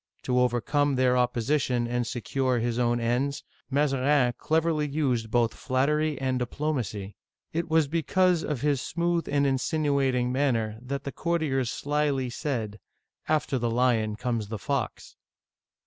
To 0.23 0.39
overcome 0.39 0.95
their 0.95 1.15
opposition 1.15 1.87
and 1.87 2.07
secure 2.07 2.57
his 2.57 2.79
own 2.79 2.99
ends, 2.99 3.43
Mazarin 3.69 4.33
cleverly 4.39 4.87
used 4.87 5.29
both 5.29 5.53
flattery 5.53 6.19
and 6.19 6.39
diplomacy. 6.39 7.17
It 7.53 7.69
was 7.69 7.87
because 7.87 8.43
of 8.43 8.61
his 8.61 8.81
smooth 8.81 9.29
and 9.29 9.45
insinuating 9.45 10.31
manners 10.31 10.77
that 10.81 11.03
the 11.03 11.11
courtiers 11.11 11.69
slyly 11.69 12.31
said, 12.31 12.79
"After 13.27 13.59
the 13.59 13.69
lion 13.69 14.15
comes 14.15 14.47
the 14.47 14.57
fox." 14.57 15.17